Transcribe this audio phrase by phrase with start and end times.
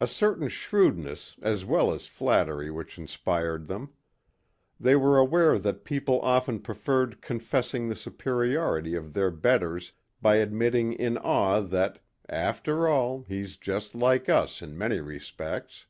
[0.00, 3.92] A certain shrewdness as well as flattery which inspired them.
[4.78, 10.92] They were aware that people often preferred confessing the superiority of their betters by admitting
[10.92, 15.86] in awe that "after all, he's just like us, in many respects."